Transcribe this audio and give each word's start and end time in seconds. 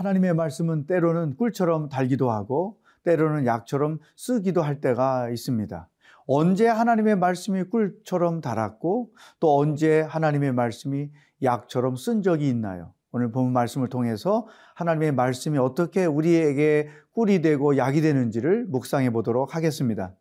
하나님의 0.00 0.32
말씀은 0.32 0.86
때로는 0.86 1.36
꿀처럼 1.36 1.90
달기도 1.90 2.30
하고 2.30 2.78
때로는 3.04 3.44
약처럼 3.44 3.98
쓰기도 4.16 4.62
할 4.62 4.80
때가 4.80 5.28
있습니다. 5.28 5.88
언제 6.26 6.66
하나님의 6.66 7.16
말씀이 7.16 7.64
꿀처럼 7.64 8.40
달았고 8.40 9.10
또 9.40 9.58
언제 9.58 10.00
하나님의 10.00 10.52
말씀이 10.52 11.10
약처럼 11.42 11.96
쓴 11.96 12.22
적이 12.22 12.48
있나요? 12.48 12.94
오늘 13.12 13.30
본 13.30 13.52
말씀을 13.52 13.88
통해서 13.88 14.46
하나님의 14.74 15.12
말씀이 15.12 15.58
어떻게 15.58 16.06
우리에게 16.06 16.88
꿀이 17.12 17.42
되고 17.42 17.76
약이 17.76 18.00
되는지를 18.00 18.66
묵상해 18.68 19.10
보도록 19.10 19.54
하겠습니다. 19.54 20.14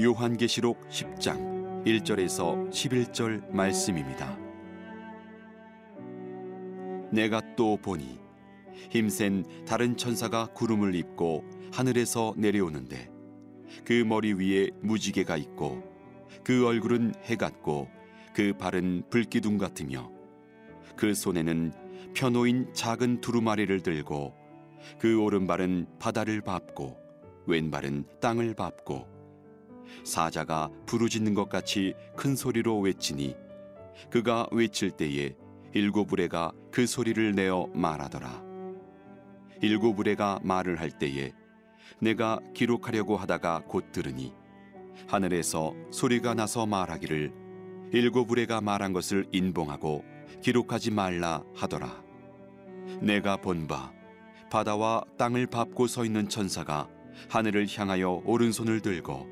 요한계시록 0.00 0.88
10장 0.88 1.84
1절에서 1.84 2.70
11절 2.70 3.50
말씀입니다. 3.50 4.38
내가 7.10 7.42
또 7.56 7.76
보니 7.76 8.18
힘센 8.88 9.44
다른 9.66 9.98
천사가 9.98 10.46
구름을 10.54 10.94
입고 10.94 11.44
하늘에서 11.74 12.32
내려오는데 12.38 13.10
그 13.84 13.92
머리 13.92 14.32
위에 14.32 14.70
무지개가 14.80 15.36
있고 15.36 15.82
그 16.42 16.66
얼굴은 16.66 17.14
해 17.26 17.36
같고 17.36 17.90
그 18.34 18.54
발은 18.54 19.02
불기둥 19.10 19.58
같으며 19.58 20.10
그 20.96 21.12
손에는 21.12 21.70
펴놓인 22.14 22.72
작은 22.72 23.20
두루마리를 23.20 23.82
들고 23.82 24.34
그 24.98 25.22
오른발은 25.22 25.86
바다를 25.98 26.40
밟고 26.40 26.96
왼발은 27.46 28.06
땅을 28.22 28.54
밟고 28.54 29.21
사자가 30.04 30.70
부르짖는 30.86 31.34
것 31.34 31.48
같이 31.48 31.94
큰 32.16 32.36
소리로 32.36 32.80
외치니 32.80 33.36
그가 34.10 34.46
외칠 34.52 34.90
때에 34.90 35.34
일곱 35.74 36.12
우레가 36.12 36.52
그 36.70 36.86
소리를 36.86 37.34
내어 37.34 37.68
말하더라 37.74 38.42
일곱 39.60 39.98
우레가 39.98 40.40
말을 40.42 40.80
할 40.80 40.90
때에 40.90 41.32
내가 42.00 42.40
기록하려고 42.54 43.16
하다가 43.16 43.62
곧 43.66 43.92
들으니 43.92 44.34
하늘에서 45.06 45.74
소리가 45.90 46.34
나서 46.34 46.66
말하기를 46.66 47.32
일곱 47.92 48.30
우레가 48.30 48.60
말한 48.60 48.92
것을 48.92 49.26
인봉하고 49.32 50.04
기록하지 50.42 50.90
말라 50.90 51.42
하더라. 51.54 52.02
내가 53.00 53.36
본 53.36 53.66
바 53.66 53.92
바다와 54.50 55.04
땅을 55.16 55.46
밟고 55.46 55.86
서 55.86 56.04
있는 56.04 56.28
천사가 56.28 56.88
하늘을 57.30 57.66
향하여 57.74 58.22
오른손을 58.24 58.80
들고 58.80 59.26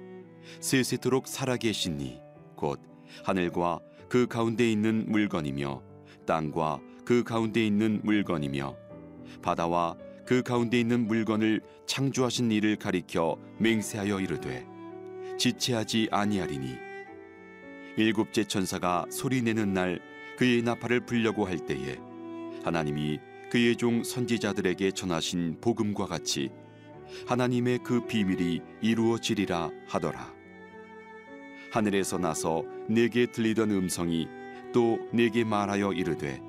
세세토록 0.60 1.28
살아계시니 1.28 2.20
곧 2.56 2.80
하늘과 3.24 3.80
그 4.08 4.26
가운데 4.26 4.70
있는 4.70 5.06
물건이며 5.08 5.82
땅과 6.26 6.80
그 7.04 7.22
가운데 7.22 7.64
있는 7.64 8.00
물건이며 8.02 8.76
바다와 9.42 9.96
그 10.26 10.42
가운데 10.42 10.78
있는 10.78 11.06
물건을 11.06 11.60
창조하신 11.86 12.52
이를 12.52 12.76
가리켜 12.76 13.36
맹세하여 13.58 14.20
이르되 14.20 14.66
지체하지 15.38 16.08
아니하리니. 16.10 16.90
일곱째 17.96 18.44
천사가 18.44 19.06
소리내는 19.10 19.72
날 19.72 20.00
그의 20.36 20.62
나팔을 20.62 21.06
불려고 21.06 21.46
할 21.46 21.58
때에 21.58 21.98
하나님이 22.62 23.18
그의 23.50 23.76
종 23.76 24.04
선지자들에게 24.04 24.92
전하신 24.92 25.58
복음과 25.60 26.06
같이 26.06 26.50
하나님의 27.26 27.80
그 27.82 28.06
비밀이 28.06 28.60
이루어지리라 28.80 29.70
하더라 29.88 30.39
하늘에서 31.70 32.18
나서 32.18 32.64
내게 32.88 33.26
들리던 33.26 33.70
음성이 33.70 34.28
또 34.72 34.98
내게 35.12 35.44
말하여 35.44 35.92
이르되 35.92 36.40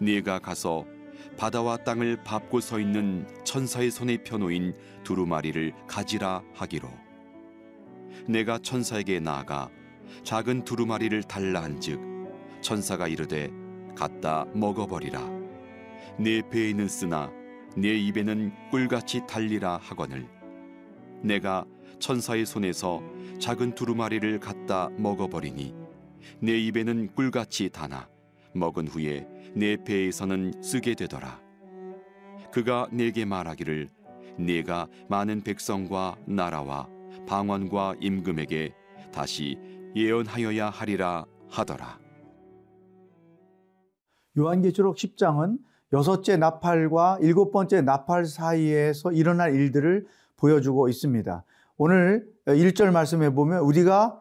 네가 0.00 0.40
가서 0.40 0.84
바다와 1.36 1.78
땅을 1.78 2.24
밟고 2.24 2.60
서 2.60 2.78
있는 2.78 3.26
천사의 3.44 3.90
손에 3.90 4.18
펴놓인 4.24 4.74
두루마리를 5.04 5.72
가지라 5.86 6.42
하기로. 6.54 6.88
내가 8.26 8.58
천사에게 8.58 9.20
나아가 9.20 9.68
작은 10.22 10.64
두루마리를 10.64 11.22
달라 11.24 11.62
한즉 11.62 12.00
천사가 12.60 13.08
이르되 13.08 13.50
갖다 13.94 14.46
먹어버리라. 14.54 15.20
내 16.18 16.42
배에는 16.48 16.88
쓰나 16.88 17.30
내 17.76 17.94
입에는 17.94 18.52
꿀같이 18.70 19.26
달리라 19.26 19.78
하거늘. 19.82 20.26
내가 21.22 21.64
천사의 21.98 22.46
손에서 22.46 23.02
작은 23.38 23.74
두루마리를 23.74 24.40
갖다 24.40 24.88
먹어버리니 24.96 25.74
내 26.40 26.58
입에는 26.58 27.14
꿀같이 27.14 27.70
다나 27.70 28.08
먹은 28.54 28.88
후에 28.88 29.26
내 29.54 29.76
배에서는 29.76 30.62
쓰게 30.62 30.94
되더라. 30.94 31.40
그가 32.50 32.88
내게 32.90 33.24
말하기를 33.24 33.90
네가 34.38 34.88
많은 35.08 35.42
백성과 35.42 36.16
나라와 36.26 36.88
방언과 37.26 37.96
임금에게 38.00 38.74
다시 39.12 39.58
예언하여야 39.94 40.70
하리라 40.70 41.26
하더라. 41.48 41.98
요한계시록 44.38 44.96
10장은 44.96 45.58
여섯째 45.92 46.36
나팔과 46.36 47.18
일곱 47.22 47.52
번째 47.52 47.80
나팔 47.80 48.26
사이에서 48.26 49.12
일어날 49.12 49.54
일들을 49.54 50.06
보여주고 50.36 50.88
있습니다. 50.88 51.44
오늘 51.78 52.26
1절 52.46 52.90
말씀해 52.90 53.34
보면 53.34 53.60
우리가 53.60 54.20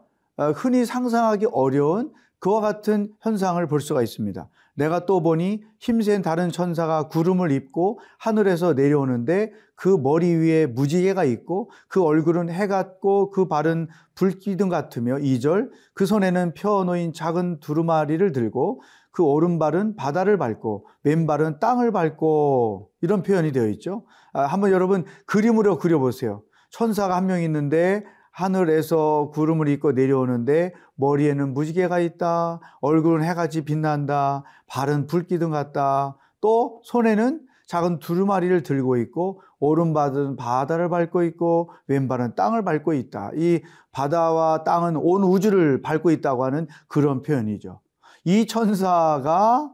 흔히 0.55 0.85
상상하기 0.85 1.47
어려운 1.53 2.11
그와 2.39 2.59
같은 2.59 3.09
현상을 3.21 3.65
볼 3.67 3.79
수가 3.79 4.01
있습니다. 4.03 4.49
내가 4.75 5.05
또 5.05 5.21
보니 5.21 5.63
힘센 5.79 6.21
다른 6.21 6.51
천사가 6.51 7.07
구름을 7.07 7.51
입고 7.51 7.99
하늘에서 8.17 8.73
내려오는데 8.73 9.53
그 9.75 9.87
머리 9.87 10.33
위에 10.33 10.65
무지개가 10.65 11.23
있고 11.23 11.71
그 11.87 12.03
얼굴은 12.03 12.49
해 12.49 12.67
같고 12.67 13.31
그 13.31 13.47
발은 13.47 13.87
불기둥 14.15 14.67
같으며 14.67 15.15
2절 15.15 15.69
그 15.93 16.05
손에는 16.05 16.53
펴놓인 16.55 17.13
작은 17.13 17.61
두루마리를 17.61 18.31
들고 18.33 18.81
그 19.11 19.23
오른발은 19.23 19.95
바다를 19.95 20.37
밟고 20.37 20.87
왼발은 21.03 21.59
땅을 21.61 21.93
밟고 21.93 22.89
이런 23.01 23.23
표현이 23.23 23.53
되어 23.53 23.67
있죠. 23.69 24.03
아, 24.33 24.41
한번 24.41 24.71
여러분 24.71 25.05
그림으로 25.25 25.77
그려보세요. 25.77 26.43
천사가 26.75 27.15
한 27.15 27.27
명 27.27 27.41
있는데 27.41 28.03
하늘에서 28.31 29.31
구름을 29.33 29.69
입고 29.69 29.93
내려오는데 29.93 30.73
머리에는 30.95 31.53
무지개가 31.53 31.99
있다. 31.99 32.59
얼굴은 32.81 33.23
해같이 33.23 33.63
빛난다. 33.63 34.43
발은 34.67 35.07
불기둥 35.07 35.51
같다. 35.51 36.17
또 36.41 36.81
손에는 36.83 37.39
작은 37.67 37.99
두루마리를 37.99 38.61
들고 38.63 38.97
있고 38.97 39.41
오른발은 39.59 40.35
바다를 40.35 40.89
밟고 40.89 41.23
있고 41.23 41.71
왼발은 41.87 42.35
땅을 42.35 42.65
밟고 42.65 42.93
있다. 42.93 43.31
이 43.35 43.61
바다와 43.93 44.65
땅은 44.65 44.97
온 44.97 45.23
우주를 45.23 45.81
밟고 45.81 46.11
있다고 46.11 46.43
하는 46.43 46.67
그런 46.89 47.21
표현이죠. 47.21 47.79
이 48.25 48.47
천사가 48.47 49.71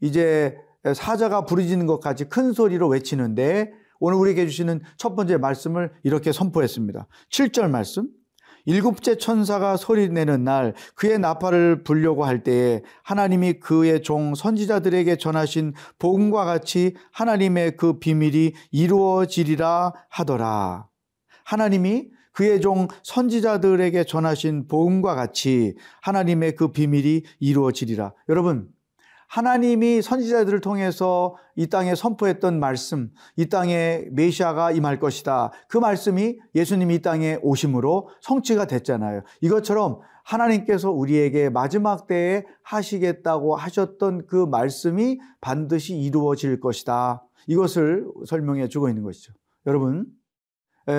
이제 0.00 0.56
사자가 0.94 1.46
부르짖는 1.46 1.86
것 1.86 1.98
같이 1.98 2.28
큰 2.28 2.52
소리로 2.52 2.86
외치는데 2.86 3.72
오늘 4.00 4.18
우리에게 4.18 4.46
주시는 4.46 4.82
첫 4.96 5.14
번째 5.14 5.38
말씀을 5.38 5.92
이렇게 6.02 6.32
선포했습니다. 6.32 7.06
7절 7.30 7.70
말씀. 7.70 8.08
일곱째 8.66 9.18
천사가 9.18 9.76
소리내는 9.76 10.44
날 10.44 10.74
그의 10.94 11.18
나팔을 11.18 11.84
불려고 11.84 12.24
할 12.24 12.42
때에 12.42 12.82
하나님이 13.02 13.60
그의 13.60 14.02
종 14.02 14.34
선지자들에게 14.34 15.16
전하신 15.16 15.74
복음과 15.98 16.46
같이 16.46 16.94
하나님의 17.12 17.76
그 17.76 17.98
비밀이 17.98 18.54
이루어지리라 18.70 19.92
하더라. 20.08 20.88
하나님이 21.44 22.08
그의 22.32 22.60
종 22.60 22.88
선지자들에게 23.02 24.04
전하신 24.04 24.66
복음과 24.66 25.14
같이 25.14 25.76
하나님의 26.00 26.56
그 26.56 26.72
비밀이 26.72 27.22
이루어지리라. 27.38 28.12
여러분, 28.28 28.68
하나님이 29.34 30.00
선지자들을 30.00 30.60
통해서 30.60 31.34
이 31.56 31.66
땅에 31.66 31.96
선포했던 31.96 32.60
말씀, 32.60 33.10
이 33.34 33.48
땅에 33.48 34.04
메시아가 34.12 34.70
임할 34.70 35.00
것이다. 35.00 35.50
그 35.66 35.76
말씀이 35.76 36.38
예수님이 36.54 36.94
이 36.94 37.02
땅에 37.02 37.40
오심으로 37.42 38.10
성취가 38.20 38.66
됐잖아요. 38.66 39.22
이것처럼 39.40 39.98
하나님께서 40.22 40.92
우리에게 40.92 41.50
마지막 41.50 42.06
때에 42.06 42.44
하시겠다고 42.62 43.56
하셨던 43.56 44.28
그 44.28 44.36
말씀이 44.36 45.18
반드시 45.40 45.96
이루어질 45.96 46.60
것이다. 46.60 47.24
이것을 47.48 48.06
설명해 48.28 48.68
주고 48.68 48.88
있는 48.88 49.02
것이죠. 49.02 49.32
여러분, 49.66 50.06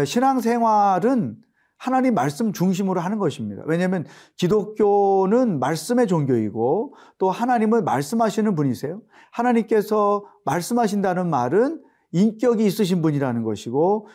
신앙생활은 0.05 1.37
하나님 1.77 2.13
말씀 2.13 2.53
중심으로 2.53 3.01
하는 3.01 3.17
것입니다. 3.19 3.63
왜냐하면 3.65 4.05
기독교는 4.37 5.59
말씀의 5.59 6.07
종교이고 6.07 6.95
또 7.17 7.31
하나님은 7.31 7.85
말씀하시는 7.85 8.55
분이세요. 8.55 9.01
하나님께서 9.31 10.25
말씀하신다는 10.45 11.29
말은 11.29 11.81
인격이 12.11 12.65
있으신 12.65 13.01
분이라는 13.01 13.43
것이고 13.43 14.07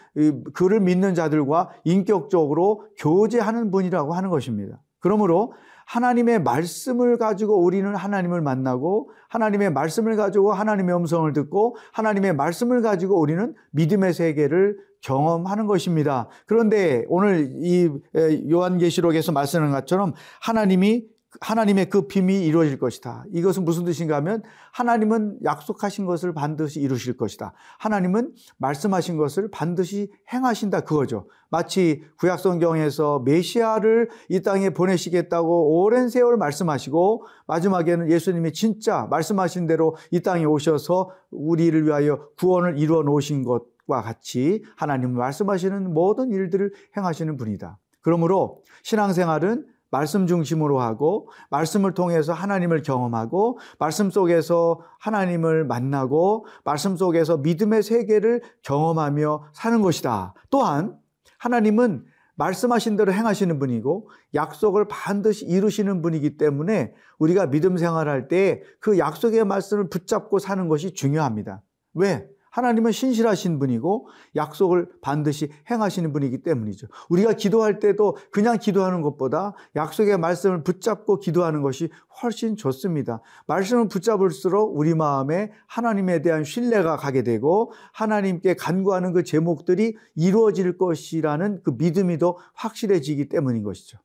그를 0.54 0.80
믿는 0.80 1.14
자들과 1.14 1.70
인격적으로 1.84 2.86
교제하는 2.96 3.70
분이라고 3.70 4.14
하는 4.14 4.30
것입니다. 4.30 4.80
그러므로 5.00 5.52
하나님의 5.90 6.40
말씀을 6.42 7.18
가지고 7.18 7.60
우리는 7.64 7.96
하나님을 7.96 8.40
만나고 8.40 9.10
하나님의 9.28 9.72
말씀을 9.72 10.14
가지고 10.14 10.52
하나님의 10.52 10.94
음성을 10.94 11.32
듣고 11.32 11.76
하나님의 11.92 12.36
말씀을 12.36 12.80
가지고 12.80 13.20
우리는 13.20 13.54
믿음의 13.72 14.12
세계를 14.12 14.78
경험하는 15.00 15.66
것입니다. 15.66 16.28
그런데 16.46 17.04
오늘 17.08 17.50
이 17.56 17.90
요한계시록에서 18.48 19.32
말씀하는 19.32 19.72
것처럼 19.72 20.12
하나님이 20.40 21.06
하나님의 21.40 21.88
그 21.90 22.08
빔이 22.08 22.44
이루어질 22.44 22.78
것이다. 22.78 23.24
이것은 23.32 23.64
무슨 23.64 23.84
뜻인가 23.84 24.16
하면 24.16 24.42
하나님은 24.72 25.38
약속하신 25.44 26.04
것을 26.04 26.34
반드시 26.34 26.80
이루실 26.80 27.16
것이다. 27.16 27.52
하나님은 27.78 28.32
말씀하신 28.58 29.16
것을 29.16 29.48
반드시 29.50 30.10
행하신다. 30.32 30.80
그거죠. 30.80 31.28
마치 31.48 32.02
구약 32.18 32.40
성경에서 32.40 33.20
메시아를 33.20 34.10
이 34.28 34.42
땅에 34.42 34.70
보내시겠다고 34.70 35.80
오랜 35.80 36.08
세월 36.08 36.36
말씀하시고 36.36 37.26
마지막에는 37.46 38.10
예수님이 38.10 38.52
진짜 38.52 39.06
말씀하신 39.10 39.66
대로 39.66 39.96
이 40.10 40.20
땅에 40.20 40.44
오셔서 40.44 41.10
우리를 41.30 41.86
위하여 41.86 42.28
구원을 42.38 42.78
이루어 42.78 43.02
놓으신 43.02 43.44
것과 43.44 44.02
같이 44.02 44.64
하나님은 44.76 45.14
말씀하시는 45.14 45.92
모든 45.92 46.32
일들을 46.32 46.72
행하시는 46.96 47.36
분이다. 47.36 47.78
그러므로 48.00 48.62
신앙생활은 48.82 49.66
말씀 49.90 50.26
중심으로 50.26 50.80
하고 50.80 51.28
말씀을 51.50 51.94
통해서 51.94 52.32
하나님을 52.32 52.82
경험하고 52.82 53.58
말씀 53.78 54.10
속에서 54.10 54.80
하나님을 54.98 55.64
만나고 55.64 56.46
말씀 56.64 56.96
속에서 56.96 57.38
믿음의 57.38 57.82
세계를 57.82 58.42
경험하며 58.62 59.44
사는 59.52 59.82
것이다. 59.82 60.34
또한 60.50 60.96
하나님은 61.38 62.04
말씀하신 62.36 62.96
대로 62.96 63.12
행하시는 63.12 63.58
분이고 63.58 64.08
약속을 64.34 64.88
반드시 64.88 65.44
이루시는 65.44 66.00
분이기 66.00 66.38
때문에 66.38 66.94
우리가 67.18 67.50
믿음 67.50 67.76
생활할 67.76 68.28
때 68.28 68.62
그 68.80 68.98
약속의 68.98 69.44
말씀을 69.44 69.90
붙잡고 69.90 70.38
사는 70.38 70.66
것이 70.68 70.94
중요합니다. 70.94 71.62
왜? 71.94 72.26
하나님은 72.50 72.92
신실하신 72.92 73.58
분이고 73.58 74.08
약속을 74.36 74.88
반드시 75.00 75.50
행하시는 75.70 76.12
분이기 76.12 76.42
때문이죠. 76.42 76.88
우리가 77.08 77.34
기도할 77.34 77.78
때도 77.78 78.16
그냥 78.30 78.58
기도하는 78.58 79.02
것보다 79.02 79.54
약속의 79.76 80.18
말씀을 80.18 80.62
붙잡고 80.62 81.20
기도하는 81.20 81.62
것이 81.62 81.90
훨씬 82.22 82.56
좋습니다. 82.56 83.22
말씀을 83.46 83.88
붙잡을수록 83.88 84.76
우리 84.76 84.94
마음에 84.94 85.52
하나님에 85.66 86.22
대한 86.22 86.44
신뢰가 86.44 86.96
가게 86.96 87.22
되고 87.22 87.72
하나님께 87.92 88.54
간구하는 88.54 89.12
그 89.12 89.24
제목들이 89.24 89.96
이루어질 90.16 90.76
것이라는 90.76 91.62
그 91.62 91.74
믿음이 91.78 92.18
더 92.18 92.36
확실해지기 92.54 93.28
때문인 93.28 93.62
것이죠. 93.62 93.98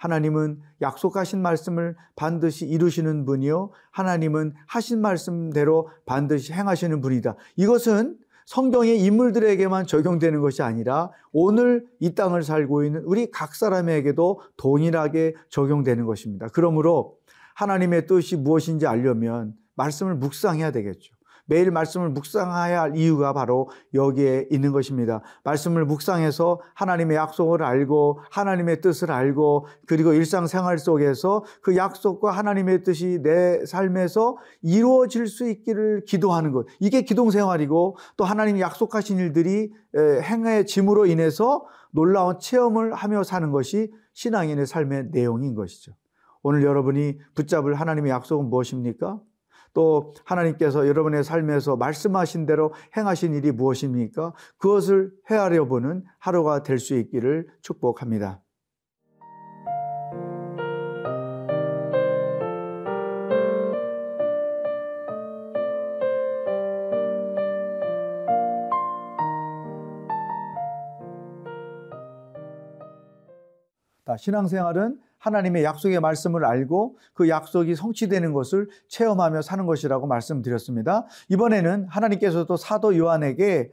하나님은 0.00 0.60
약속하신 0.80 1.42
말씀을 1.42 1.94
반드시 2.16 2.66
이루시는 2.66 3.26
분이요. 3.26 3.70
하나님은 3.90 4.54
하신 4.66 5.02
말씀대로 5.02 5.90
반드시 6.06 6.54
행하시는 6.54 7.02
분이다. 7.02 7.36
이것은 7.56 8.16
성경의 8.46 8.98
인물들에게만 9.00 9.86
적용되는 9.86 10.40
것이 10.40 10.62
아니라 10.62 11.10
오늘 11.32 11.84
이 11.98 12.14
땅을 12.14 12.42
살고 12.42 12.84
있는 12.84 13.02
우리 13.04 13.30
각 13.30 13.54
사람에게도 13.54 14.40
동일하게 14.56 15.34
적용되는 15.50 16.06
것입니다. 16.06 16.48
그러므로 16.50 17.18
하나님의 17.54 18.06
뜻이 18.06 18.36
무엇인지 18.36 18.86
알려면 18.86 19.52
말씀을 19.74 20.14
묵상해야 20.14 20.72
되겠죠. 20.72 21.14
매일 21.50 21.72
말씀을 21.72 22.10
묵상해야 22.10 22.80
할 22.80 22.96
이유가 22.96 23.32
바로 23.32 23.68
여기에 23.92 24.46
있는 24.52 24.70
것입니다. 24.70 25.20
말씀을 25.42 25.84
묵상해서 25.84 26.60
하나님의 26.74 27.16
약속을 27.16 27.64
알고 27.64 28.20
하나님의 28.30 28.80
뜻을 28.80 29.10
알고 29.10 29.66
그리고 29.88 30.12
일상생활 30.12 30.78
속에서 30.78 31.42
그 31.60 31.76
약속과 31.76 32.30
하나님의 32.30 32.84
뜻이 32.84 33.18
내 33.24 33.66
삶에서 33.66 34.36
이루어질 34.62 35.26
수 35.26 35.50
있기를 35.50 36.04
기도하는 36.06 36.52
것. 36.52 36.66
이게 36.78 37.02
기동생활이고 37.02 37.96
또 38.16 38.24
하나님이 38.24 38.60
약속하신 38.60 39.18
일들이 39.18 39.72
행해짐으로 39.96 41.06
인해서 41.06 41.66
놀라운 41.90 42.38
체험을 42.38 42.94
하며 42.94 43.24
사는 43.24 43.50
것이 43.50 43.92
신앙인의 44.12 44.66
삶의 44.66 45.08
내용인 45.10 45.56
것이죠. 45.56 45.94
오늘 46.44 46.62
여러분이 46.62 47.18
붙잡을 47.34 47.74
하나님의 47.74 48.12
약속은 48.12 48.48
무엇입니까? 48.50 49.20
또 49.72 50.12
하나님께서 50.24 50.88
여러분의 50.88 51.22
삶에서 51.24 51.76
말씀하신 51.76 52.46
대로 52.46 52.72
행하신 52.96 53.34
일이 53.34 53.52
무엇입니까? 53.52 54.32
그것을 54.58 55.12
헤아려 55.30 55.66
보는 55.66 56.04
하루가 56.18 56.62
될 56.62 56.80
수 56.80 56.94
있기를 56.96 57.46
축복합니다. 57.62 58.42
신앙생활은 74.16 74.98
하나님의 75.20 75.64
약속의 75.64 76.00
말씀을 76.00 76.44
알고 76.44 76.96
그 77.14 77.28
약속이 77.28 77.76
성취되는 77.76 78.32
것을 78.32 78.68
체험하며 78.88 79.42
사는 79.42 79.64
것이라고 79.66 80.06
말씀드렸습니다. 80.06 81.06
이번에는 81.28 81.86
하나님께서도 81.88 82.56
사도 82.56 82.96
요한에게 82.96 83.70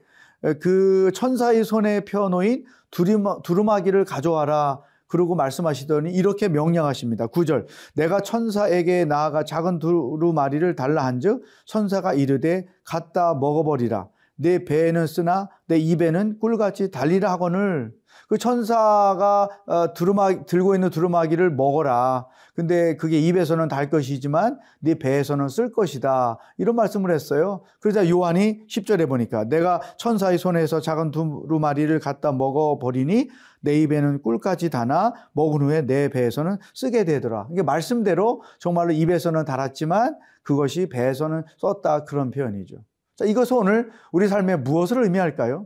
그 0.61 1.11
천사의 1.13 1.63
손에 1.63 2.01
펴놓인 2.01 2.65
두루마 2.91 3.79
기를 3.81 4.05
가져와라. 4.05 4.81
그러고 5.07 5.35
말씀하시더니 5.35 6.11
이렇게 6.11 6.49
명령하십니다. 6.49 7.27
9절. 7.27 7.65
내가 7.95 8.19
천사에게 8.19 9.05
나아가 9.05 9.45
작은 9.45 9.79
두루마리를 9.79 10.75
달라 10.75 11.05
한즉 11.05 11.43
천사가 11.65 12.13
이르되 12.13 12.67
갖다 12.83 13.33
먹어버리라. 13.33 14.09
내 14.35 14.65
배에는 14.65 15.07
쓰나 15.07 15.49
내 15.65 15.77
입에는 15.77 16.39
꿀같이 16.39 16.91
달리라 16.91 17.31
하거늘 17.31 17.93
그 18.27 18.37
천사가 18.37 19.49
어, 19.65 19.93
두루마기 19.93 20.45
들고 20.45 20.75
있는 20.75 20.89
두루마기를 20.89 21.51
먹어라. 21.51 22.25
근데 22.55 22.97
그게 22.97 23.19
입에서는 23.19 23.67
달 23.67 23.89
것이지만 23.89 24.59
네 24.79 24.95
배에서는 24.95 25.47
쓸 25.47 25.71
것이다. 25.71 26.39
이런 26.57 26.75
말씀을 26.75 27.11
했어요. 27.11 27.61
그러자 27.79 28.09
요한이 28.09 28.65
10절에 28.67 29.07
보니까 29.07 29.43
내가 29.45 29.79
천사의 29.97 30.39
손에서 30.39 30.81
작은 30.81 31.11
두루마리를 31.11 31.99
갖다 31.99 32.31
먹어 32.31 32.79
버리니 32.79 33.29
내 33.61 33.79
입에는 33.81 34.21
꿀까지 34.21 34.69
다나 34.69 35.13
먹은 35.33 35.61
후에 35.61 35.81
내 35.85 36.09
배에서는 36.09 36.57
쓰게 36.73 37.03
되더라. 37.03 37.47
이게 37.51 37.61
말씀대로 37.61 38.41
정말로 38.59 38.91
입에서는 38.91 39.45
달았지만 39.45 40.17
그것이 40.43 40.89
배에서는 40.89 41.43
썼다 41.57 42.05
그런 42.05 42.31
표현이죠. 42.31 42.77
자, 43.17 43.25
이것은 43.25 43.57
오늘 43.57 43.91
우리 44.11 44.27
삶에 44.27 44.55
무엇을 44.57 45.03
의미할까요? 45.03 45.65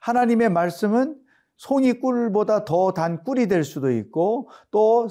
하나님의 0.00 0.50
말씀은 0.50 1.16
송이 1.56 1.94
꿀보다 2.00 2.64
더 2.64 2.92
단 2.92 3.22
꿀이 3.24 3.48
될 3.48 3.64
수도 3.64 3.90
있고 3.90 4.48
또 4.70 5.08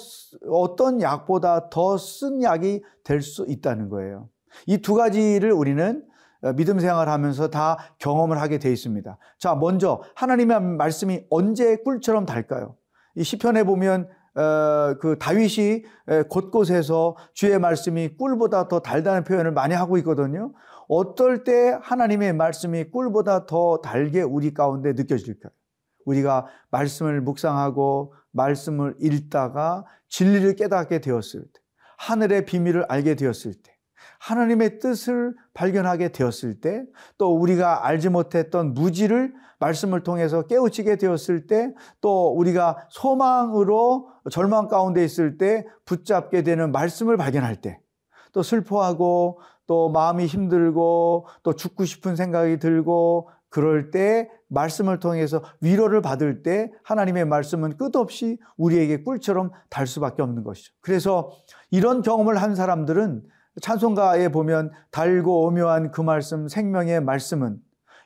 어떤 0.49 1.01
약보다 1.01 1.69
더 1.69 1.97
쓴 1.97 2.41
약이 2.43 2.83
될 3.03 3.21
수 3.21 3.45
있다는 3.47 3.89
거예요. 3.89 4.29
이 4.67 4.77
두 4.81 4.93
가지를 4.95 5.51
우리는 5.51 6.03
어, 6.43 6.53
믿음 6.53 6.79
생활하면서 6.79 7.49
다 7.49 7.77
경험을 7.99 8.39
하게 8.39 8.59
돼 8.59 8.71
있습니다. 8.71 9.17
자, 9.39 9.55
먼저 9.55 10.01
하나님의 10.15 10.61
말씀이 10.61 11.25
언제 11.29 11.77
꿀처럼 11.77 12.25
달까요? 12.25 12.75
이 13.15 13.23
시편에 13.23 13.63
보면 13.63 14.07
어, 14.35 14.95
그 14.99 15.17
다윗이 15.17 15.83
곳곳에서 16.29 17.15
주의 17.33 17.57
말씀이 17.57 18.17
꿀보다 18.17 18.67
더 18.67 18.79
달다는 18.79 19.23
표현을 19.23 19.51
많이 19.53 19.73
하고 19.73 19.97
있거든요. 19.99 20.53
어떨 20.87 21.43
때 21.43 21.77
하나님의 21.81 22.33
말씀이 22.33 22.91
꿀보다 22.91 23.45
더 23.47 23.79
달게 23.81 24.21
우리 24.21 24.53
가운데 24.53 24.93
느껴질까요? 24.93 25.51
우리가 26.05 26.45
말씀을 26.71 27.21
묵상하고 27.21 28.13
말씀을 28.31 28.95
읽다가 28.99 29.85
진리를 30.07 30.55
깨닫게 30.55 31.01
되었을 31.01 31.41
때, 31.41 31.61
하늘의 31.97 32.45
비밀을 32.45 32.85
알게 32.87 33.15
되었을 33.15 33.53
때, 33.53 33.75
하나님의 34.19 34.79
뜻을 34.79 35.35
발견하게 35.53 36.09
되었을 36.09 36.61
때, 36.61 36.85
또 37.17 37.35
우리가 37.35 37.85
알지 37.85 38.09
못했던 38.09 38.73
무지를 38.73 39.33
말씀을 39.59 40.03
통해서 40.03 40.43
깨우치게 40.43 40.97
되었을 40.97 41.47
때, 41.47 41.73
또 42.01 42.29
우리가 42.35 42.87
소망으로 42.89 44.09
절망 44.31 44.67
가운데 44.67 45.03
있을 45.03 45.37
때 45.37 45.65
붙잡게 45.85 46.43
되는 46.43 46.71
말씀을 46.71 47.17
발견할 47.17 47.57
때, 47.57 47.79
또 48.31 48.43
슬퍼하고 48.43 49.39
또 49.67 49.89
마음이 49.89 50.25
힘들고 50.25 51.25
또 51.41 51.53
죽고 51.53 51.85
싶은 51.85 52.15
생각이 52.15 52.59
들고 52.59 53.29
그럴 53.55 53.89
때 53.89 54.29
말씀을 54.49 54.99
통해서 54.99 55.41
위로를 55.61 56.01
받을 56.01 56.43
때 56.43 56.73
하나님의 56.83 57.23
말씀은 57.23 57.77
끝없이 57.77 58.37
우리에게 58.57 59.01
꿀처럼 59.03 59.51
달 59.69 59.87
수밖에 59.87 60.21
없는 60.21 60.43
것이죠. 60.43 60.73
그래서 60.81 61.31
이런 61.71 62.01
경험을 62.01 62.35
한 62.35 62.53
사람들은 62.53 63.23
찬송가에 63.61 64.27
보면 64.33 64.71
달고 64.91 65.45
오묘한 65.45 65.91
그 65.91 66.01
말씀, 66.01 66.49
생명의 66.49 66.99
말씀은 66.99 67.55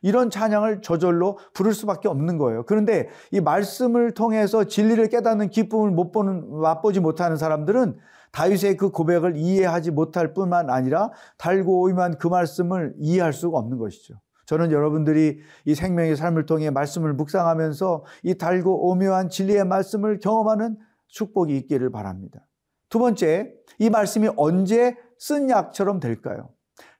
이런 0.03 0.29
찬양을 0.29 0.83
저절로 0.83 1.39
부를 1.55 1.73
수밖에 1.73 2.07
없는 2.07 2.37
거예요. 2.37 2.63
그런데 2.67 3.09
이 3.31 3.41
말씀을 3.41 4.11
통해서 4.11 4.65
진리를 4.65 5.09
깨닫는 5.09 5.49
기쁨을 5.49 5.89
못 5.89 6.11
보는 6.11 6.59
맛보지 6.61 6.99
못하는 6.99 7.37
사람들은 7.37 7.97
다윗의 8.33 8.77
그 8.77 8.91
고백을 8.91 9.35
이해하지 9.35 9.89
못할 9.89 10.35
뿐만 10.35 10.69
아니라 10.69 11.09
달고 11.39 11.81
오임한 11.81 12.19
그 12.19 12.27
말씀을 12.27 12.93
이해할 12.99 13.33
수가 13.33 13.57
없는 13.57 13.79
것이죠. 13.79 14.13
저는 14.49 14.71
여러분들이 14.71 15.41
이 15.65 15.75
생명의 15.75 16.15
삶을 16.15 16.47
통해 16.47 16.71
말씀을 16.71 17.13
묵상하면서 17.13 18.03
이 18.23 18.33
달고 18.33 18.89
오묘한 18.89 19.29
진리의 19.29 19.63
말씀을 19.63 20.19
경험하는 20.19 20.75
축복이 21.07 21.55
있기를 21.55 21.91
바랍니다. 21.91 22.47
두 22.89 22.97
번째, 22.97 23.53
이 23.77 23.91
말씀이 23.91 24.27
언제 24.37 24.97
쓴 25.19 25.51
약처럼 25.51 25.99
될까요? 25.99 26.49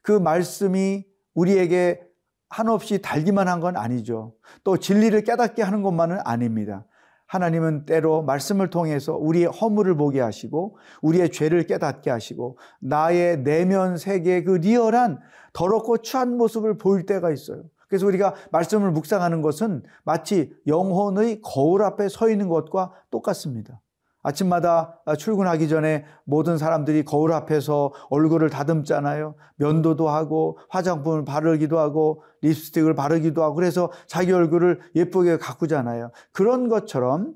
그 0.03 0.11
말씀이 0.11 1.07
우리에게 1.33 2.03
한없이 2.49 3.01
달기만 3.01 3.47
한 3.47 3.61
건 3.61 3.77
아니죠. 3.77 4.35
또 4.63 4.77
진리를 4.77 5.19
깨닫게 5.23 5.63
하는 5.63 5.81
것만은 5.81 6.19
아닙니다. 6.25 6.85
하나님은 7.29 7.85
때로 7.85 8.23
말씀을 8.23 8.71
통해서 8.71 9.15
우리의 9.15 9.45
허물을 9.45 9.95
보게 9.95 10.19
하시고 10.19 10.77
우리의 11.03 11.31
죄를 11.31 11.67
깨닫게 11.67 12.09
하시고 12.09 12.57
나의 12.79 13.43
내면 13.43 13.97
세계의 13.97 14.45
그 14.45 14.53
리얼한 14.53 15.19
더럽고 15.53 15.99
추한 15.99 16.37
모습을 16.37 16.79
보일 16.79 17.05
때가 17.05 17.31
있어요. 17.31 17.63
그래서 17.87 18.07
우리가 18.07 18.33
말씀을 18.51 18.91
묵상하는 18.91 19.43
것은 19.43 19.83
마치 20.03 20.51
영혼의 20.65 21.41
거울 21.43 21.83
앞에 21.83 22.09
서 22.09 22.29
있는 22.29 22.49
것과 22.49 22.93
똑같습니다. 23.11 23.79
아침마다 24.21 25.01
출근하기 25.17 25.69
전에 25.69 26.05
모든 26.25 26.57
사람들이 26.57 27.05
거울 27.05 27.31
앞에서 27.31 27.93
얼굴을 28.09 28.49
다듬잖아요. 28.49 29.35
면도도 29.55 30.09
하고 30.09 30.59
화장품을 30.69 31.25
바르기도 31.25 31.79
하고 31.79 32.23
립스틱을 32.41 32.95
바르기도 32.95 33.43
하고 33.43 33.55
그래서 33.55 33.91
자기 34.07 34.31
얼굴을 34.31 34.79
예쁘게 34.95 35.37
가꾸잖아요. 35.37 36.11
그런 36.31 36.67
것처럼 36.67 37.33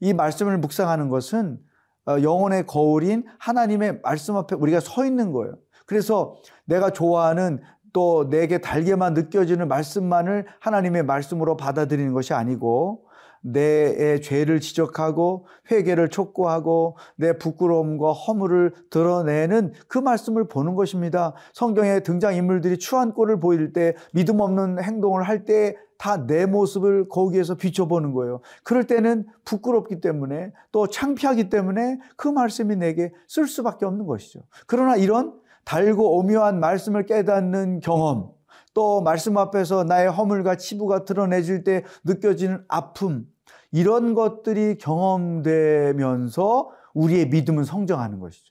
이 0.00 0.12
말씀을 0.12 0.58
묵상하는 0.58 1.08
것은 1.08 1.58
어, 2.06 2.22
영혼의 2.22 2.66
거울인 2.66 3.24
하나님의 3.38 4.00
말씀 4.02 4.36
앞에 4.36 4.56
우리가 4.56 4.80
서 4.80 5.04
있는 5.04 5.32
거예요. 5.32 5.54
그래서 5.86 6.36
내가 6.64 6.90
좋아하는 6.90 7.60
또 7.92 8.28
내게 8.30 8.58
달게만 8.58 9.14
느껴지는 9.14 9.68
말씀만을 9.68 10.46
하나님의 10.60 11.02
말씀으로 11.04 11.56
받아들이는 11.56 12.12
것이 12.12 12.32
아니고 12.32 13.04
내 13.40 14.20
죄를 14.20 14.60
지적하고 14.60 15.46
회개를 15.70 16.08
촉구하고 16.08 16.96
내 17.16 17.38
부끄러움과 17.38 18.12
허물을 18.12 18.74
드러내는 18.90 19.72
그 19.88 19.98
말씀을 19.98 20.48
보는 20.48 20.74
것입니다. 20.74 21.34
성경의 21.52 22.02
등장 22.02 22.34
인물들이 22.34 22.78
추한 22.78 23.12
꼴을 23.12 23.40
보일 23.40 23.72
때 23.72 23.94
믿음 24.12 24.40
없는 24.40 24.82
행동을 24.82 25.22
할 25.22 25.44
때 25.44 25.74
다 26.00 26.16
내 26.26 26.46
모습을 26.46 27.08
거기에서 27.10 27.56
비춰보는 27.56 28.12
거예요. 28.14 28.40
그럴 28.64 28.84
때는 28.86 29.26
부끄럽기 29.44 30.00
때문에 30.00 30.50
또 30.72 30.86
창피하기 30.86 31.50
때문에 31.50 31.98
그 32.16 32.26
말씀이 32.26 32.74
내게 32.76 33.12
쓸 33.28 33.46
수밖에 33.46 33.84
없는 33.84 34.06
것이죠. 34.06 34.40
그러나 34.66 34.96
이런 34.96 35.34
달고 35.66 36.18
오묘한 36.18 36.58
말씀을 36.58 37.04
깨닫는 37.04 37.80
경험, 37.80 38.30
또 38.74 39.00
말씀 39.00 39.36
앞에서 39.38 39.84
나의 39.84 40.10
허물과 40.10 40.56
치부가 40.56 41.04
드러내질 41.04 41.64
때 41.64 41.84
느껴지는 42.04 42.64
아픔, 42.68 43.26
이런 43.72 44.14
것들이 44.14 44.78
경험되면서 44.78 46.70
우리의 46.94 47.28
믿음은 47.28 47.64
성장하는 47.64 48.18
것이죠. 48.20 48.50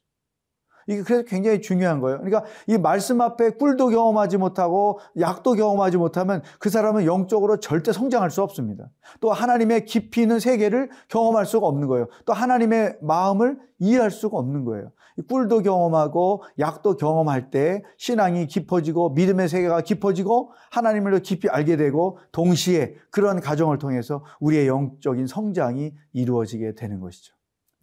이게 0.88 1.04
그래서 1.04 1.24
굉장히 1.24 1.62
중요한 1.62 2.00
거예요. 2.02 2.18
그러니까 2.18 2.46
이 2.66 2.78
말씀 2.78 3.22
앞에 3.22 3.52
꿀도 3.52 3.90
경험하지 3.90 4.38
못하고 4.38 5.00
약도 5.20 5.54
경험하지 5.54 5.98
못하면 5.98 6.42
그 6.58 6.72
사람은 6.72 7.06
영적으로 7.06 7.60
절대 7.60 7.94
성장할 7.94 8.32
수 8.32 8.42
없습니다. 8.42 8.90
또 9.20 9.32
하나님의 9.32 9.86
깊이 9.86 10.24
있는 10.24 10.40
세계를 10.40 10.90
경험할 11.08 11.46
수가 11.46 11.68
없는 11.68 11.88
거예요. 11.88 12.08
또 12.26 12.34
하나님의 12.34 12.98
마음을 13.02 13.60
이해할 13.78 14.10
수가 14.10 14.40
없는 14.40 14.66
거예요. 14.66 14.92
꿀도 15.28 15.62
경험하고 15.62 16.44
약도 16.60 16.96
경험할 16.96 17.50
때 17.50 17.84
신앙이 17.98 18.48
깊어지고 18.48 19.12
믿음의 19.12 19.50
세계가 19.50 19.82
깊어지고 19.82 20.52
하나님을 20.72 21.12
더 21.12 21.20
깊이 21.20 21.50
알게 21.50 21.78
되고 21.78 22.20
동시에 22.32 22.96
그런 23.12 23.42
과정을 23.42 23.78
통해서 23.80 24.24
우리의 24.40 24.68
영적인 24.68 25.28
성장이 25.28 25.94
이루어지게 26.14 26.76
되는 26.76 27.00
것이죠. 27.00 27.34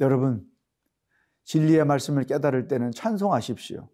여러분, 0.01 0.45
진리의 1.45 1.85
말씀을 1.85 2.25
깨달을 2.25 2.69
때는 2.69 2.93
찬송하십시오. 2.93 3.89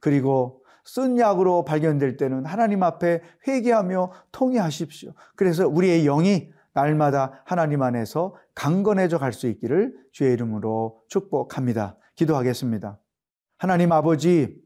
그리고 0.00 0.62
쓴 0.84 1.18
약으로 1.18 1.64
발견될 1.64 2.16
때는 2.16 2.44
하나님 2.44 2.82
앞에 2.82 3.22
회개하며 3.46 4.12
통회하십시오. 4.32 5.12
그래서 5.36 5.68
우리의 5.68 6.04
영이 6.04 6.50
날마다 6.74 7.42
하나님 7.44 7.82
안에서 7.82 8.34
강건해져 8.54 9.18
갈 9.18 9.32
수 9.32 9.46
있기를 9.46 9.94
주의 10.10 10.32
이름으로 10.32 11.02
축복합니다. 11.08 11.96
기도하겠습니다. 12.16 12.98
하나님 13.58 13.92
아버지, 13.92 14.60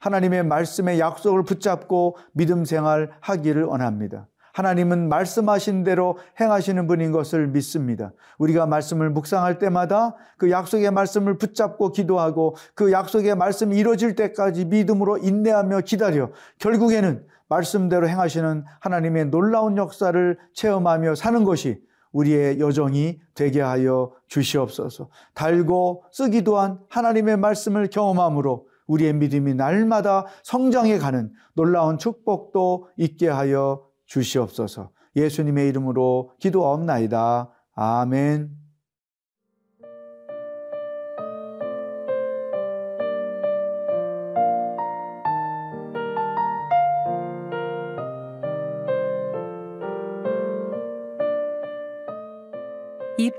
하나님의 0.00 0.44
말씀의 0.44 1.00
약속을 1.00 1.44
붙잡고 1.44 2.16
믿음 2.32 2.64
생활 2.64 3.10
하기를 3.20 3.64
원합니다. 3.64 4.28
하나님은 4.52 5.08
말씀하신 5.08 5.82
대로 5.82 6.16
행하시는 6.40 6.86
분인 6.86 7.10
것을 7.10 7.48
믿습니다. 7.48 8.12
우리가 8.38 8.66
말씀을 8.66 9.10
묵상할 9.10 9.58
때마다 9.58 10.14
그 10.38 10.50
약속의 10.50 10.92
말씀을 10.92 11.38
붙잡고 11.38 11.90
기도하고 11.90 12.54
그 12.74 12.92
약속의 12.92 13.34
말씀이 13.34 13.76
이루어질 13.76 14.14
때까지 14.14 14.66
믿음으로 14.66 15.18
인내하며 15.18 15.80
기다려 15.80 16.30
결국에는 16.58 17.26
말씀대로 17.48 18.08
행하시는 18.08 18.64
하나님의 18.78 19.26
놀라운 19.26 19.76
역사를 19.76 20.38
체험하며 20.54 21.16
사는 21.16 21.42
것이 21.42 21.82
우리의 22.14 22.60
여정이 22.60 23.18
되게 23.34 23.60
하여 23.60 24.12
주시옵소서. 24.28 25.10
달고 25.34 26.04
쓰기도 26.12 26.58
한 26.58 26.78
하나님의 26.88 27.36
말씀을 27.36 27.90
경험함으로 27.90 28.66
우리의 28.86 29.14
믿음이 29.14 29.54
날마다 29.54 30.26
성장해 30.44 30.98
가는 30.98 31.30
놀라운 31.54 31.98
축복도 31.98 32.88
있게 32.96 33.28
하여 33.28 33.84
주시옵소서. 34.06 34.90
예수님의 35.16 35.68
이름으로 35.68 36.30
기도하옵나이다. 36.40 37.50
아멘. 37.74 38.63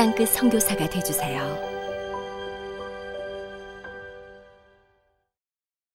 땅끝 0.00 0.30
선교사가 0.30 0.88
되주세요 0.88 1.69